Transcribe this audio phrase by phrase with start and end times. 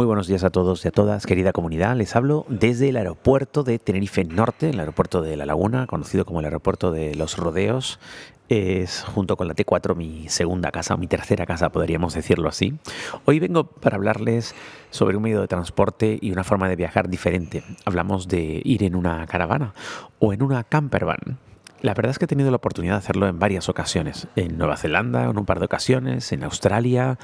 [0.00, 1.94] Muy buenos días a todos y a todas, querida comunidad.
[1.94, 6.40] Les hablo desde el aeropuerto de Tenerife Norte, el aeropuerto de La Laguna, conocido como
[6.40, 8.00] el aeropuerto de los Rodeos.
[8.48, 12.78] Es junto con la T4 mi segunda casa, mi tercera casa, podríamos decirlo así.
[13.26, 14.54] Hoy vengo para hablarles
[14.88, 17.62] sobre un medio de transporte y una forma de viajar diferente.
[17.84, 19.74] Hablamos de ir en una caravana
[20.18, 21.36] o en una campervan.
[21.82, 24.28] La verdad es que he tenido la oportunidad de hacerlo en varias ocasiones.
[24.36, 27.18] En Nueva Zelanda, en un par de ocasiones, en Australia,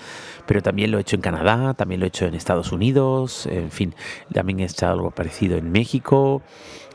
[0.46, 3.70] pero también lo he hecho en Canadá, también lo he hecho en Estados Unidos, en
[3.70, 3.94] fin,
[4.32, 6.42] también he hecho algo parecido en México.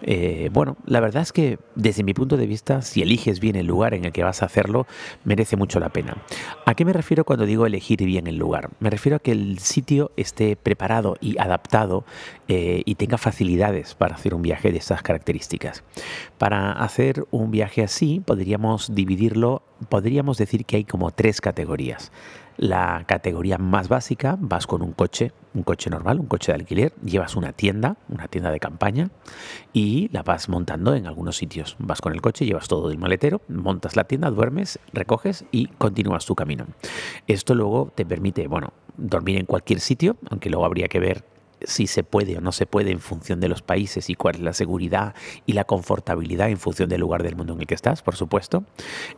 [0.03, 3.67] Eh, bueno, la verdad es que desde mi punto de vista, si eliges bien el
[3.67, 4.87] lugar en el que vas a hacerlo,
[5.23, 6.17] merece mucho la pena.
[6.65, 8.69] ¿A qué me refiero cuando digo elegir bien el lugar?
[8.79, 12.05] Me refiero a que el sitio esté preparado y adaptado
[12.47, 15.83] eh, y tenga facilidades para hacer un viaje de estas características.
[16.37, 22.11] Para hacer un viaje así, podríamos dividirlo, podríamos decir que hay como tres categorías.
[22.57, 26.93] La categoría más básica, vas con un coche, un coche normal, un coche de alquiler,
[27.03, 29.09] llevas una tienda, una tienda de campaña
[29.73, 31.75] y la vas montando en algunos sitios.
[31.79, 36.25] Vas con el coche, llevas todo del maletero, montas la tienda, duermes, recoges y continúas
[36.25, 36.65] tu camino.
[37.27, 41.23] Esto luego te permite, bueno, dormir en cualquier sitio, aunque luego habría que ver
[41.65, 44.41] si se puede o no se puede en función de los países y cuál es
[44.41, 48.01] la seguridad y la confortabilidad en función del lugar del mundo en el que estás,
[48.01, 48.63] por supuesto.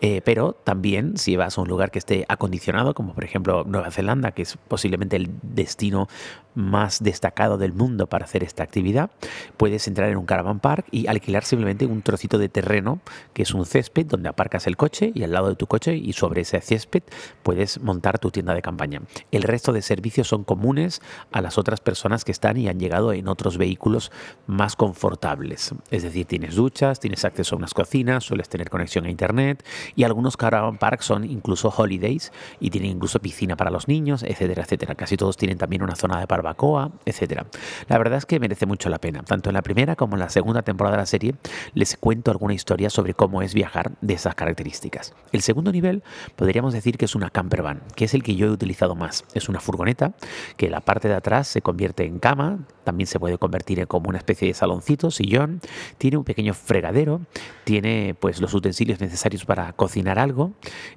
[0.01, 3.91] Eh, pero también si vas a un lugar que esté acondicionado, como por ejemplo Nueva
[3.91, 6.07] Zelanda, que es posiblemente el destino
[6.55, 9.09] más destacado del mundo para hacer esta actividad,
[9.57, 12.99] puedes entrar en un caravan park y alquilar simplemente un trocito de terreno
[13.33, 16.13] que es un césped donde aparcas el coche y al lado de tu coche y
[16.13, 17.03] sobre ese césped
[17.41, 19.01] puedes montar tu tienda de campaña.
[19.31, 23.13] El resto de servicios son comunes a las otras personas que están y han llegado
[23.13, 24.11] en otros vehículos
[24.45, 25.73] más confortables.
[25.89, 30.03] Es decir, tienes duchas, tienes acceso a unas cocinas, sueles tener conexión a internet y
[30.03, 34.95] algunos caravan parks son incluso holidays y tienen incluso piscina para los niños, etcétera, etcétera.
[34.95, 37.45] Casi todos tienen también una zona de barbacoa, etcétera.
[37.87, 39.23] La verdad es que merece mucho la pena.
[39.23, 41.35] Tanto en la primera como en la segunda temporada de la serie
[41.73, 45.13] les cuento alguna historia sobre cómo es viajar de esas características.
[45.31, 46.03] El segundo nivel
[46.35, 49.25] podríamos decir que es una campervan, que es el que yo he utilizado más.
[49.33, 50.13] Es una furgoneta
[50.57, 54.07] que la parte de atrás se convierte en cama, también se puede convertir en como
[54.07, 55.59] una especie de saloncito, sillón,
[55.97, 57.19] tiene un pequeño fregadero,
[57.65, 60.53] tiene pues los utensilios necesarios para cocinar algo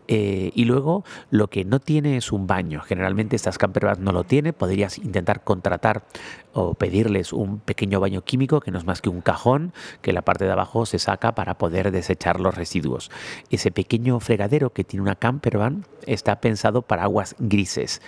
[0.07, 2.81] eh, y luego lo que no tiene es un baño.
[2.81, 6.05] Generalmente estas campervans no lo tiene, podrías intentar contratar
[6.53, 9.73] o pedirles un pequeño baño químico que no es más que un cajón
[10.03, 13.11] que la parte de abajo se saca para poder desechar los residuos.
[13.51, 18.01] Ese pequeño fregadero que tiene una campervan está pensado para aguas grises.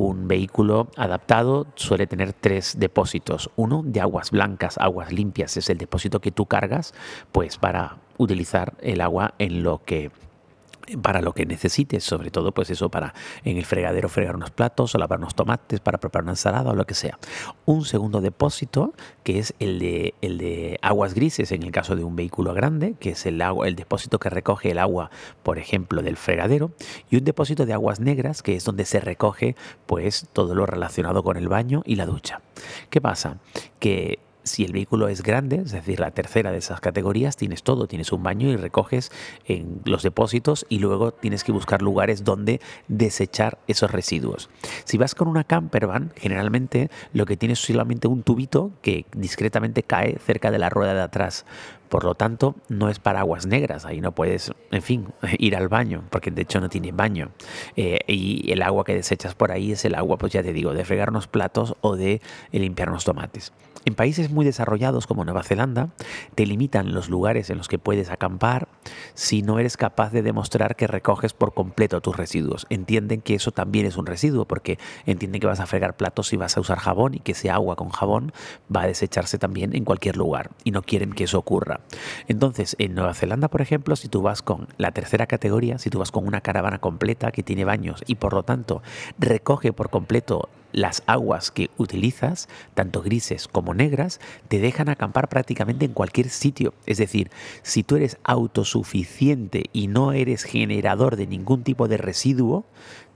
[0.00, 3.50] Un vehículo adaptado suele tener tres depósitos.
[3.56, 6.94] Uno de aguas blancas, aguas limpias, es el depósito que tú cargas
[7.32, 10.12] pues para utilizar el agua en lo que
[10.96, 14.94] para lo que necesites, sobre todo pues eso para en el fregadero fregar unos platos
[14.94, 17.18] o lavar unos tomates para preparar una ensalada o lo que sea.
[17.66, 18.94] Un segundo depósito
[19.24, 22.94] que es el de, el de aguas grises en el caso de un vehículo grande,
[22.98, 25.10] que es el, agua, el depósito que recoge el agua,
[25.42, 26.72] por ejemplo, del fregadero,
[27.10, 29.56] y un depósito de aguas negras que es donde se recoge
[29.86, 32.40] pues todo lo relacionado con el baño y la ducha.
[32.90, 33.38] ¿Qué pasa?
[33.78, 37.86] Que si el vehículo es grande, es decir, la tercera de esas categorías, tienes todo,
[37.86, 39.10] tienes un baño y recoges
[39.44, 44.48] en los depósitos y luego tienes que buscar lugares donde desechar esos residuos.
[44.84, 49.82] Si vas con una campervan, generalmente lo que tienes es solamente un tubito que discretamente
[49.82, 51.44] cae cerca de la rueda de atrás.
[51.88, 55.68] Por lo tanto, no es para aguas negras, ahí no puedes, en fin, ir al
[55.68, 57.30] baño, porque de hecho no tiene baño.
[57.76, 60.74] Eh, y el agua que desechas por ahí es el agua, pues ya te digo,
[60.74, 62.20] de fregar unos platos o de
[62.52, 63.52] limpiar unos tomates.
[63.84, 65.88] En países muy desarrollados como Nueva Zelanda,
[66.34, 68.68] te limitan los lugares en los que puedes acampar
[69.14, 72.66] si no eres capaz de demostrar que recoges por completo tus residuos.
[72.68, 76.36] Entienden que eso también es un residuo porque entienden que vas a fregar platos y
[76.36, 78.32] vas a usar jabón y que ese agua con jabón
[78.74, 81.77] va a desecharse también en cualquier lugar y no quieren que eso ocurra.
[82.26, 85.98] Entonces, en Nueva Zelanda, por ejemplo, si tú vas con la tercera categoría, si tú
[85.98, 88.82] vas con una caravana completa que tiene baños y por lo tanto
[89.18, 95.86] recoge por completo las aguas que utilizas, tanto grises como negras, te dejan acampar prácticamente
[95.86, 96.74] en cualquier sitio.
[96.86, 97.30] Es decir,
[97.62, 102.66] si tú eres autosuficiente y no eres generador de ningún tipo de residuo,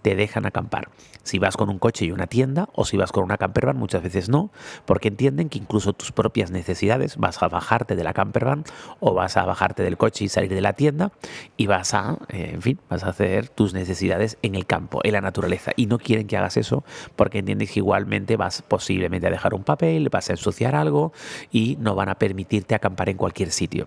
[0.03, 0.89] te dejan acampar.
[1.23, 4.03] Si vas con un coche y una tienda o si vas con una campervan, muchas
[4.03, 4.51] veces no,
[4.85, 8.65] porque entienden que incluso tus propias necesidades vas a bajarte de la campervan
[8.99, 11.13] o vas a bajarte del coche y salir de la tienda
[11.57, 15.13] y vas a, eh, en fin, vas a hacer tus necesidades en el campo, en
[15.13, 15.73] la naturaleza.
[15.77, 16.85] Y no quieren que hagas eso
[17.15, 21.13] porque entienden que igualmente vas posiblemente a dejar un papel, vas a ensuciar algo
[21.53, 23.87] y no van a permitirte acampar en cualquier sitio.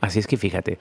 [0.00, 0.78] Así es que fíjate,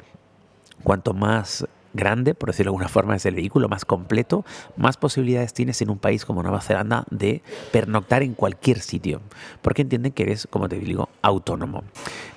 [0.83, 4.45] cuanto más grande, por decirlo de alguna forma, es el vehículo más completo,
[4.77, 7.41] más posibilidades tienes en un país como Nueva Zelanda de
[7.71, 9.21] pernoctar en cualquier sitio,
[9.61, 11.83] porque entienden que eres, como te digo, autónomo.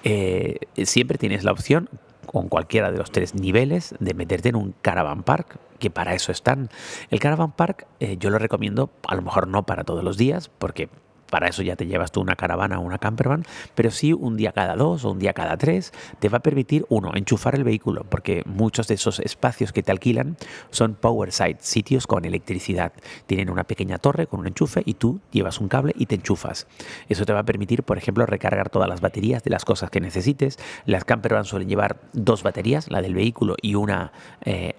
[0.05, 1.89] Eh, siempre tienes la opción,
[2.27, 6.33] con cualquiera de los tres niveles, de meterte en un caravan park, que para eso
[6.33, 6.71] están.
[7.11, 10.49] El caravan park eh, yo lo recomiendo, a lo mejor no para todos los días,
[10.49, 10.89] porque
[11.33, 14.53] para eso ya te llevas tú una caravana o una campervan, pero sí un día
[14.53, 18.05] cada dos o un día cada tres te va a permitir, uno, enchufar el vehículo,
[18.07, 20.37] porque muchos de esos espacios que te alquilan
[20.69, 22.93] son power site, sitios con electricidad.
[23.25, 26.67] Tienen una pequeña torre con un enchufe y tú llevas un cable y te enchufas.
[27.09, 30.03] Eso te va a permitir, por ejemplo, recargar todas las baterías de las cosas que
[30.03, 30.59] necesites.
[30.85, 34.13] Las campervan suelen llevar dos baterías, la del vehículo y una
[34.45, 34.75] eh,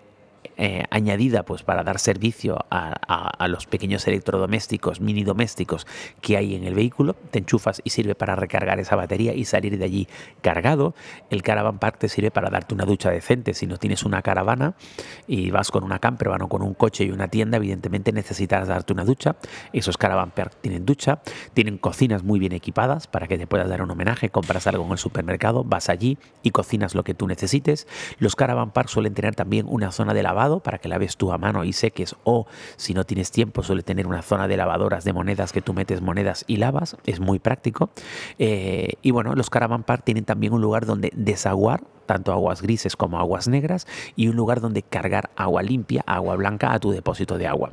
[0.58, 5.86] eh, añadida pues para dar servicio a, los pequeños electrodomésticos, mini domésticos
[6.22, 9.78] que hay en el vehículo, te enchufas y sirve para recargar esa batería y salir
[9.78, 10.08] de allí
[10.42, 10.96] cargado.
[11.30, 13.54] El Caravan Park te sirve para darte una ducha decente.
[13.54, 14.76] Si no tienes una caravana
[15.28, 18.94] y vas con una camper o con un coche y una tienda, evidentemente necesitas darte
[18.94, 19.36] una ducha.
[19.74, 21.22] Esos Caravan Park tienen ducha,
[21.54, 24.92] tienen cocinas muy bien equipadas para que te puedas dar un homenaje, compras algo en
[24.92, 27.88] el supermercado, vas allí y cocinas lo que tú necesites.
[28.20, 31.38] Los Caravan Park suelen tener también una zona de lavado para que laves tú a
[31.38, 35.14] mano y seques o si no tienes tiempo suele tener una zona de lavadoras de
[35.14, 37.90] monedas que tú metes monedas y lavas, es muy práctico.
[38.40, 42.96] Eh, y bueno, los Caravan Park tienen también un lugar donde desaguar tanto aguas grises
[42.96, 47.38] como aguas negras, y un lugar donde cargar agua limpia, agua blanca a tu depósito
[47.38, 47.72] de agua.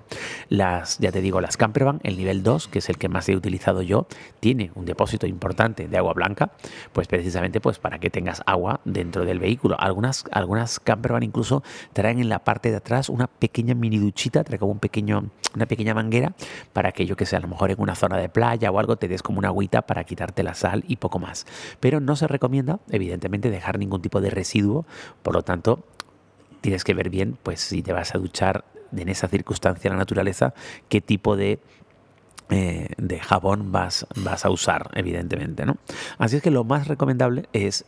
[0.50, 3.37] Las, ya te digo, las Campervan, el nivel 2, que es el que más he
[3.37, 4.08] utilizado yo,
[4.41, 6.50] tiene un depósito importante de agua blanca,
[6.93, 9.76] pues precisamente pues para que tengas agua dentro del vehículo.
[9.79, 11.62] Algunas, algunas Campervan incluso
[11.93, 15.67] traen en la parte de atrás una pequeña mini duchita, trae como un pequeño, una
[15.67, 16.35] pequeña manguera
[16.73, 18.96] para que yo que sé, a lo mejor en una zona de playa o algo
[18.96, 21.46] te des como una agüita para quitarte la sal y poco más.
[21.79, 24.85] Pero no se recomienda, evidentemente, dejar ningún tipo de residuo,
[25.23, 25.85] por lo tanto,
[26.61, 28.64] tienes que ver bien, pues si te vas a duchar
[28.97, 30.55] en esa circunstancia la naturaleza,
[30.89, 31.59] qué tipo de
[32.53, 35.77] eh, de jabón vas, vas a usar, evidentemente, ¿no?
[36.19, 37.85] Así es que lo más recomendable es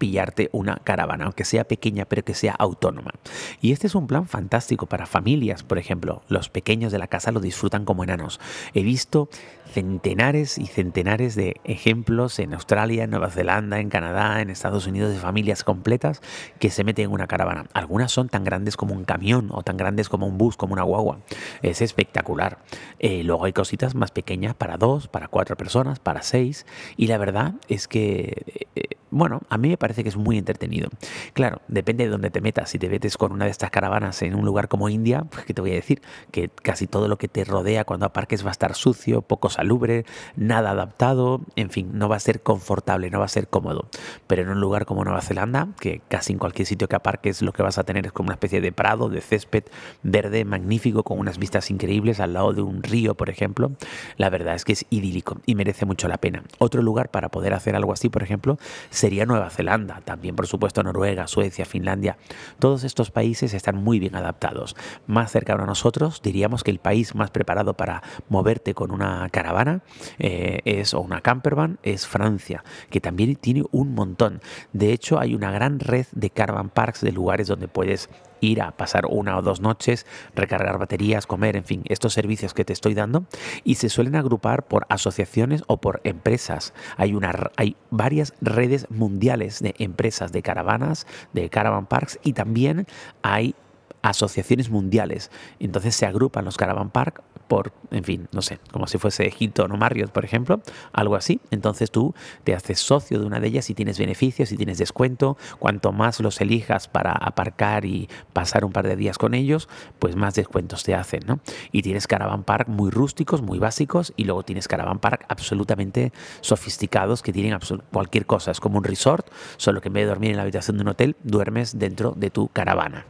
[0.00, 3.12] pillarte una caravana, aunque sea pequeña, pero que sea autónoma.
[3.60, 6.22] Y este es un plan fantástico para familias, por ejemplo.
[6.26, 8.40] Los pequeños de la casa lo disfrutan como enanos.
[8.72, 9.28] He visto
[9.70, 15.12] centenares y centenares de ejemplos en Australia, en Nueva Zelanda, en Canadá, en Estados Unidos
[15.12, 16.22] de familias completas
[16.58, 17.66] que se meten en una caravana.
[17.74, 20.82] Algunas son tan grandes como un camión o tan grandes como un bus, como una
[20.82, 21.20] guagua.
[21.62, 22.58] Es espectacular.
[22.98, 26.64] Eh, luego hay cositas más pequeñas para dos, para cuatro personas, para seis.
[26.96, 30.88] Y la verdad es que, eh, bueno, a mí me parece que es muy entretenido.
[31.32, 32.70] Claro, depende de dónde te metas.
[32.70, 35.54] Si te metes con una de estas caravanas en un lugar como India, pues ¿qué
[35.54, 36.02] te voy a decir?
[36.30, 40.04] Que casi todo lo que te rodea cuando aparques va a estar sucio, poco salubre,
[40.36, 43.88] nada adaptado, en fin, no va a ser confortable, no va a ser cómodo.
[44.26, 47.52] Pero en un lugar como Nueva Zelanda, que casi en cualquier sitio que aparques lo
[47.52, 49.64] que vas a tener es como una especie de prado, de césped
[50.02, 53.72] verde magnífico, con unas vistas increíbles al lado de un río, por ejemplo,
[54.16, 56.42] la verdad es que es idílico y merece mucho la pena.
[56.58, 58.58] Otro lugar para poder hacer algo así, por ejemplo,
[58.90, 62.16] sería Nueva Zelanda, también por supuesto Noruega, Suecia, Finlandia.
[62.58, 64.76] Todos estos países están muy bien adaptados.
[65.06, 69.40] Más cercano a nosotros, diríamos que el país más preparado para moverte con una cara
[69.40, 69.80] caravana
[70.18, 74.40] eh, es, o una campervan es Francia, que también tiene un montón.
[74.72, 78.10] De hecho, hay una gran red de caravan parks, de lugares donde puedes
[78.40, 82.64] ir a pasar una o dos noches, recargar baterías, comer, en fin, estos servicios que
[82.64, 83.24] te estoy dando
[83.64, 86.72] y se suelen agrupar por asociaciones o por empresas.
[86.96, 92.86] Hay, una, hay varias redes mundiales de empresas de caravanas, de caravan parks y también
[93.22, 93.54] hay
[94.02, 95.30] asociaciones mundiales.
[95.58, 99.72] Entonces se agrupan los caravan park por, en fin, no sé, como si fuese Hilton
[99.72, 100.60] o Marriott, por ejemplo,
[100.92, 101.40] algo así.
[101.50, 102.14] Entonces tú
[102.44, 105.36] te haces socio de una de ellas y tienes beneficios y tienes descuento.
[105.58, 110.14] Cuanto más los elijas para aparcar y pasar un par de días con ellos, pues
[110.14, 111.40] más descuentos te hacen, ¿no?
[111.72, 117.20] Y tienes caravan park muy rústicos, muy básicos, y luego tienes caravan park absolutamente sofisticados
[117.20, 117.58] que tienen
[117.92, 118.52] cualquier cosa.
[118.52, 119.26] Es como un resort,
[119.56, 122.30] solo que en vez de dormir en la habitación de un hotel, duermes dentro de
[122.30, 123.06] tu caravana.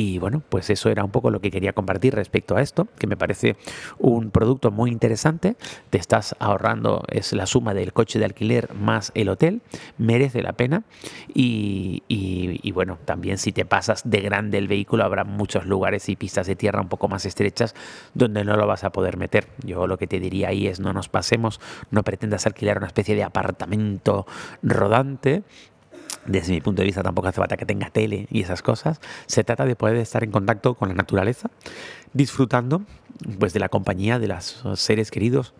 [0.00, 3.06] Y bueno, pues eso era un poco lo que quería compartir respecto a esto, que
[3.06, 3.56] me parece
[3.98, 5.56] un producto muy interesante,
[5.90, 9.60] te estás ahorrando, es la suma del coche de alquiler más el hotel,
[9.98, 10.84] merece la pena
[11.34, 16.16] y, y bueno, también si te pasas de grande el vehículo habrá muchos lugares y
[16.16, 17.74] pistas de tierra un poco más estrechas
[18.14, 19.48] donde no lo vas a poder meter.
[19.66, 23.14] Yo lo que te diría ahí es no nos pasemos, no pretendas alquilar una especie
[23.14, 24.26] de apartamento
[24.62, 25.42] rodante
[26.26, 29.00] desde mi punto de vista tampoco hace falta que tenga tele y esas cosas.
[29.26, 31.50] Se trata de poder estar en contacto con la naturaleza,
[32.12, 32.82] disfrutando
[33.38, 35.54] pues de la compañía de los seres queridos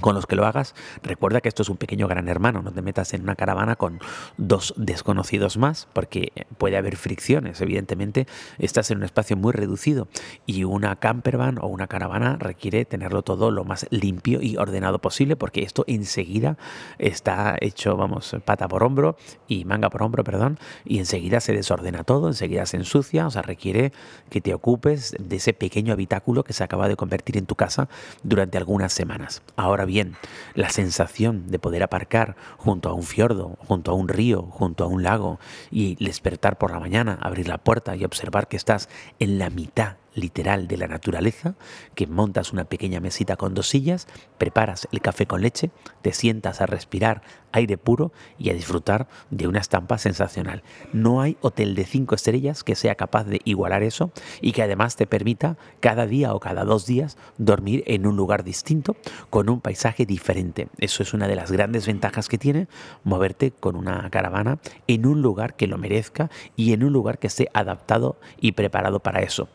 [0.00, 2.82] con los que lo hagas, recuerda que esto es un pequeño gran hermano, no te
[2.82, 4.00] metas en una caravana con
[4.38, 8.26] dos desconocidos más, porque puede haber fricciones, evidentemente
[8.58, 10.08] estás en un espacio muy reducido
[10.46, 15.36] y una campervan o una caravana requiere tenerlo todo lo más limpio y ordenado posible,
[15.36, 16.56] porque esto enseguida
[16.98, 19.16] está hecho, vamos, pata por hombro
[19.48, 23.42] y manga por hombro, perdón, y enseguida se desordena todo, enseguida se ensucia, o sea,
[23.42, 23.92] requiere
[24.28, 27.88] que te ocupes de ese pequeño habitáculo que se acaba de convertir en tu casa
[28.22, 29.42] durante algunas semanas.
[29.56, 30.16] Ahora bien,
[30.54, 34.86] la sensación de poder aparcar junto a un fiordo, junto a un río, junto a
[34.86, 35.38] un lago
[35.70, 39.96] y despertar por la mañana, abrir la puerta y observar que estás en la mitad
[40.14, 41.54] literal de la naturaleza,
[41.94, 44.06] que montas una pequeña mesita con dos sillas,
[44.38, 45.70] preparas el café con leche,
[46.02, 50.62] te sientas a respirar aire puro y a disfrutar de una estampa sensacional.
[50.92, 54.96] No hay hotel de cinco estrellas que sea capaz de igualar eso y que además
[54.96, 58.96] te permita cada día o cada dos días dormir en un lugar distinto,
[59.30, 60.68] con un paisaje diferente.
[60.78, 62.68] Eso es una de las grandes ventajas que tiene
[63.04, 67.26] moverte con una caravana en un lugar que lo merezca y en un lugar que
[67.26, 69.48] esté adaptado y preparado para eso.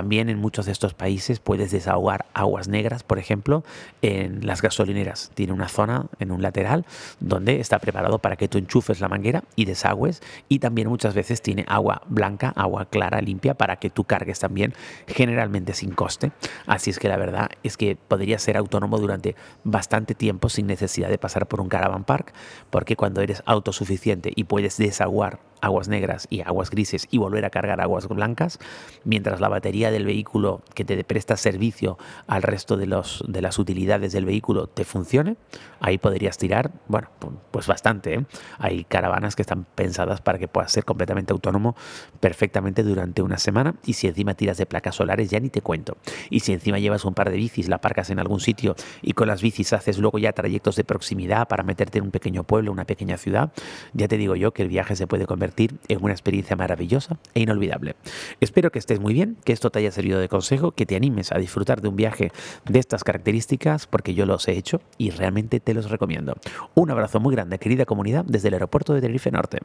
[0.00, 3.64] En muchos de estos países puedes desahogar aguas negras, por ejemplo,
[4.02, 5.30] en las gasolineras.
[5.34, 6.84] Tiene una zona en un lateral
[7.20, 11.42] donde está preparado para que tú enchufes la manguera y desagües y también muchas veces
[11.42, 14.74] tiene agua blanca, agua clara, limpia para que tú cargues también,
[15.06, 16.32] generalmente sin coste.
[16.66, 21.08] Así es que la verdad es que podría ser autónomo durante bastante tiempo sin necesidad
[21.08, 22.32] de pasar por un caravan park,
[22.70, 27.50] porque cuando eres autosuficiente y puedes desaguar aguas negras y aguas grises y volver a
[27.50, 28.58] cargar aguas blancas,
[29.04, 33.58] mientras la batería del vehículo que te presta servicio al resto de, los, de las
[33.58, 35.36] utilidades del vehículo te funcione,
[35.80, 37.08] ahí podrías tirar, bueno,
[37.50, 38.14] pues bastante.
[38.14, 38.24] ¿eh?
[38.58, 41.76] Hay caravanas que están pensadas para que puedas ser completamente autónomo
[42.20, 45.96] perfectamente durante una semana y si encima tiras de placas solares ya ni te cuento.
[46.30, 49.28] Y si encima llevas un par de bicis, la aparcas en algún sitio y con
[49.28, 52.84] las bicis haces luego ya trayectos de proximidad para meterte en un pequeño pueblo, una
[52.84, 53.52] pequeña ciudad,
[53.92, 57.40] ya te digo yo que el viaje se puede convertir en una experiencia maravillosa e
[57.40, 57.96] inolvidable.
[58.40, 61.32] Espero que estés muy bien, que esto te haya servido de consejo, que te animes
[61.32, 62.30] a disfrutar de un viaje
[62.66, 66.34] de estas características, porque yo los he hecho y realmente te los recomiendo.
[66.74, 69.58] Un abrazo muy grande, querida comunidad, desde el aeropuerto de Tenerife Norte.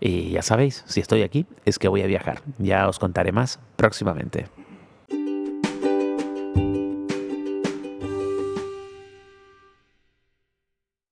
[0.00, 2.42] Y ya sabéis, si estoy aquí, es que voy a viajar.
[2.58, 4.46] Ya os contaré más próximamente.